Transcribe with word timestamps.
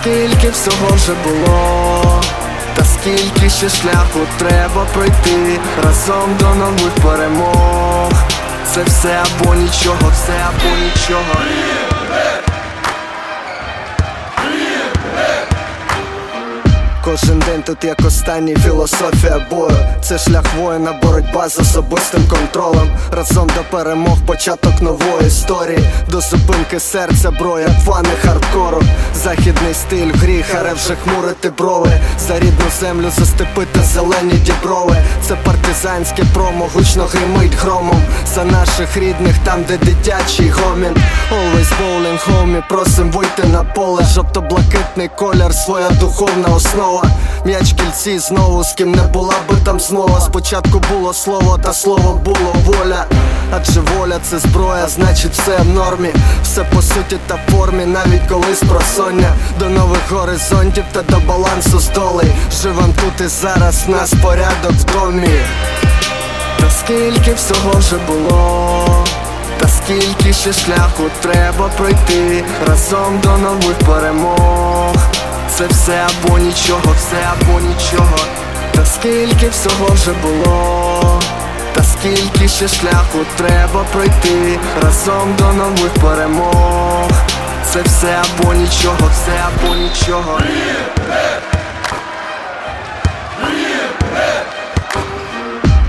скільки 0.00 0.50
всього 0.50 0.94
вже 0.94 1.12
було, 1.24 2.20
та 2.76 2.84
скільки 2.84 3.50
ще 3.50 3.68
шляху 3.68 4.20
треба 4.38 4.86
пройти 4.94 5.60
разом 5.84 6.36
до 6.40 6.54
нових 6.54 6.94
перемог. 7.02 8.12
Це 8.74 8.82
все 8.84 9.22
або 9.22 9.54
нічого, 9.54 10.12
все 10.12 10.32
або 10.48 10.76
нічого. 10.76 11.42
Кожен 17.20 17.38
день 17.38 17.62
тут 17.62 17.84
як 17.84 17.98
останній 18.06 18.56
філософія 18.56 19.46
бою. 19.50 19.76
Це 20.02 20.18
шлях 20.18 20.44
воїна, 20.58 20.92
боротьба 21.02 21.48
з 21.48 21.58
особистим 21.58 22.28
контролем. 22.28 22.90
Разом 23.12 23.46
до 23.46 23.76
перемог, 23.76 24.18
початок 24.26 24.82
нової 24.82 25.26
історії. 25.26 25.78
До 26.10 26.20
зупинки 26.20 26.80
серця, 26.80 27.30
броя, 27.30 27.68
фани 27.86 28.08
хардкору. 28.22 28.82
Західний 29.14 29.74
стиль, 29.74 30.12
в 30.14 30.16
грі, 30.16 30.44
харе 30.52 30.72
вже 30.72 30.94
хмурити 31.04 31.50
брови. 31.50 31.90
За 32.18 32.38
рідну 32.38 32.66
землю 32.80 33.10
застепити 33.18 33.80
зелені 33.82 34.32
діброви. 34.32 34.96
Це 35.22 35.36
партизанське 35.44 36.24
промо, 36.34 36.68
гучно 36.74 37.04
гримить 37.04 37.54
громом. 37.54 38.02
За 38.34 38.44
наших 38.44 38.96
рідних, 38.96 39.34
там, 39.44 39.64
де 39.68 39.76
дитячий 39.76 40.50
гомін. 40.50 40.96
Always 41.32 41.68
bowling, 41.80 42.18
homie, 42.28 42.62
просим 42.68 43.10
вийти 43.10 43.44
на 43.44 43.64
поле. 43.64 44.04
Жовто-блакитний 44.14 45.10
колір, 45.16 45.54
своя 45.54 45.90
духовна 45.90 46.48
основа 46.48 47.07
М'яч 47.44 47.72
кільці 47.72 48.18
знову 48.18 48.64
з 48.64 48.72
ким 48.72 48.92
не 48.92 49.02
була 49.02 49.34
би 49.48 49.56
там 49.64 49.80
змова 49.80 50.20
Спочатку 50.20 50.82
було 50.92 51.14
слово, 51.14 51.58
та 51.62 51.72
слово 51.72 52.20
було 52.24 52.54
воля. 52.64 53.04
Адже 53.52 53.80
воля 53.80 54.18
це 54.22 54.38
зброя, 54.38 54.88
значить 54.88 55.32
все 55.32 55.56
в 55.56 55.68
нормі. 55.68 56.10
Все 56.42 56.64
по 56.64 56.82
суті 56.82 57.16
та 57.26 57.38
формі, 57.50 57.86
навіть 57.86 58.28
коли 58.28 58.54
спросоння 58.54 59.32
До 59.58 59.68
нових 59.68 60.12
горизонтів 60.12 60.84
та 60.92 61.02
до 61.02 61.18
балансу 61.26 61.80
з 61.80 61.88
долей. 61.88 62.32
Живем 62.62 62.94
тут 63.04 63.26
і 63.26 63.28
зараз, 63.28 63.88
нас 63.88 64.14
порядок 64.22 64.72
в 64.72 64.92
домі. 64.92 65.40
Та 66.60 66.70
скільки 66.70 67.34
всього 67.34 67.78
вже 67.78 67.96
було 67.96 69.04
та 69.58 69.68
скільки 69.68 70.32
ще 70.32 70.52
шляху 70.52 71.02
треба 71.20 71.68
пройти. 71.76 72.44
Разом 72.66 73.20
до 73.22 73.38
нових 73.38 73.78
перемог. 73.86 74.57
Це 75.58 75.66
все 75.66 76.06
або 76.06 76.38
нічого, 76.38 76.94
все 76.96 77.16
або 77.32 77.60
нічого. 77.60 78.16
Та 78.74 78.86
скільки 78.86 79.48
всього 79.48 79.86
вже 79.94 80.12
було, 80.12 81.20
та 81.74 81.82
скільки 81.82 82.48
ще 82.48 82.68
шляху 82.68 83.18
треба 83.36 83.84
пройти 83.92 84.58
разом 84.82 85.34
до 85.38 85.52
нових 85.52 85.94
перемог. 85.94 87.10
Це 87.72 87.82
все 87.82 88.16
або 88.22 88.54
нічого, 88.54 89.10
все 89.12 89.42
або 89.46 89.74
нічого. 89.74 90.38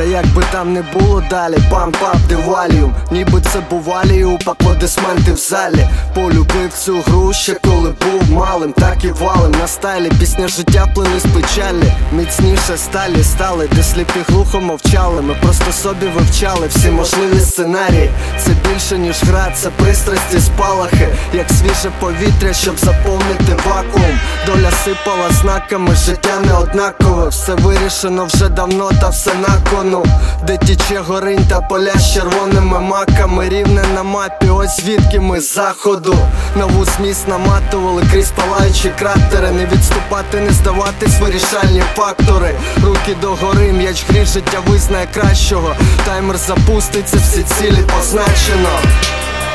Та 0.00 0.02
як 0.06 0.26
би 0.26 0.42
там 0.52 0.72
не 0.72 0.82
було 0.82 1.22
далі, 1.30 1.58
пам 1.70 1.92
пап 1.92 2.16
деваліум 2.28 2.94
Ніби 3.10 3.40
це 3.52 3.60
був 3.70 3.92
аліуп, 3.92 4.48
аплодисменти 4.48 5.32
в 5.32 5.36
залі 5.36 5.88
Полюбив 6.14 6.72
цю 6.72 7.00
гру 7.00 7.32
ще 7.32 7.54
коли 7.54 7.90
був 7.90 8.19
малим, 8.30 8.72
так 8.72 9.04
і 9.04 9.10
валим. 9.10 9.52
На 9.60 9.66
стайлі 9.66 10.10
Пісня 10.20 10.48
життя 10.48 10.86
плили 10.94 11.20
з 11.20 11.22
печалі. 11.22 11.92
Міцніше 12.12 12.76
сталі 12.76 13.24
стали, 13.24 13.68
де 13.72 13.82
сліпі 13.82 14.20
глухо 14.28 14.60
мовчали. 14.60 15.22
Ми 15.22 15.34
просто 15.34 15.72
собі 15.72 16.06
вивчали 16.06 16.66
всі 16.66 16.90
можливі 16.90 17.40
сценарії. 17.40 18.10
Це 18.38 18.50
більше 18.68 18.98
ніж 18.98 19.22
гра, 19.22 19.52
це 19.54 19.70
пристрасті, 19.70 20.40
спалахи 20.40 21.08
Як 21.32 21.46
свіже 21.50 21.90
повітря, 22.00 22.52
щоб 22.52 22.78
заповнити 22.78 23.56
вакуум. 23.66 24.20
Доля 24.46 24.70
сипала 24.84 25.30
знаками, 25.30 25.94
життя 25.94 26.40
не 26.46 26.54
однакове. 26.54 27.28
Все 27.28 27.54
вирішено 27.54 28.24
вже 28.24 28.48
давно, 28.48 28.90
та 29.00 29.08
все 29.08 29.30
на 29.34 29.70
кону. 29.70 30.04
Де 30.46 30.56
тіче 30.56 30.98
горинь 30.98 31.46
та 31.48 31.60
поля 31.60 31.94
з 31.98 32.14
червоними 32.14 32.80
маками. 32.80 33.48
Рівне 33.48 33.84
на 33.94 34.02
мапі, 34.02 34.48
ось 34.48 34.76
звідки 34.76 35.20
ми 35.20 35.40
з 35.40 35.54
заходу. 35.54 36.16
Нову 36.56 36.84
зміст 36.84 37.28
наматували 37.28 38.02
крізь 38.12 38.29
палаючі 38.30 38.92
кратери 38.98 39.50
Не 39.50 39.66
відступати, 39.66 40.40
не 40.40 40.50
здаватись, 40.50 41.20
вирішальні 41.20 41.82
фактори 41.96 42.54
Руки 42.84 43.16
догори, 43.20 43.72
м'яч 43.72 44.04
грі, 44.08 44.24
життя 44.24 44.58
визнає 44.66 45.06
кращого 45.14 45.76
Таймер 46.04 46.36
запуститься, 46.36 47.16
всі 47.16 47.42
цілі 47.42 47.84
позначено 47.96 48.78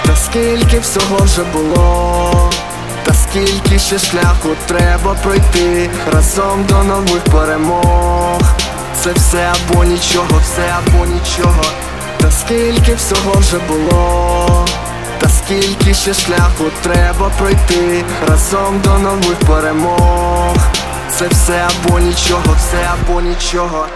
Та 0.05 0.15
скільки 0.15 0.79
всього 0.79 1.17
вже 1.25 1.43
було 1.43 2.51
та 3.05 3.13
скільки 3.13 3.79
ще 3.79 3.99
шляху 3.99 4.49
треба 4.67 5.13
пройти 5.23 5.89
разом 6.13 6.65
до 6.69 6.83
нових 6.83 7.23
перемог. 7.23 8.41
Це 9.03 9.13
все 9.13 9.53
або 9.53 9.83
нічого, 9.83 10.41
все 10.43 10.73
або 10.77 11.05
нічого. 11.05 11.63
Та 12.17 12.31
скільки 12.31 12.95
всього 12.95 13.39
вже 13.39 13.57
було, 13.67 14.65
та 15.19 15.29
скільки 15.29 15.93
ще 15.93 16.13
шляху 16.13 16.63
треба 16.83 17.31
пройти 17.37 18.03
разом 18.27 18.81
до 18.83 18.99
нових 18.99 19.39
перемог. 19.47 20.55
Це 21.09 21.27
все 21.27 21.67
або 21.67 21.99
нічого, 21.99 22.55
все 22.57 22.89
або 22.93 23.21
нічого. 23.21 23.87